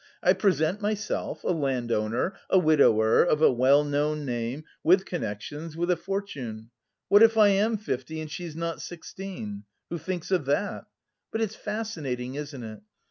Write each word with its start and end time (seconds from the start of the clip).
I 0.23 0.33
present 0.33 0.81
myself 0.81 1.43
a 1.43 1.49
landowner, 1.51 2.33
a 2.49 2.57
widower, 2.57 3.21
of 3.23 3.39
a 3.43 3.51
well 3.51 3.83
known 3.83 4.25
name, 4.25 4.63
with 4.83 5.05
connections, 5.05 5.77
with 5.77 5.91
a 5.91 5.95
fortune. 5.95 6.71
What 7.07 7.21
if 7.21 7.37
I 7.37 7.49
am 7.49 7.77
fifty 7.77 8.19
and 8.19 8.31
she 8.31 8.45
is 8.45 8.55
not 8.55 8.81
sixteen? 8.81 9.61
Who 9.91 9.99
thinks 9.99 10.31
of 10.31 10.45
that? 10.45 10.85
But 11.31 11.41
it's 11.41 11.55
fascinating, 11.55 12.33
isn't 12.33 12.63
it? 12.63 12.81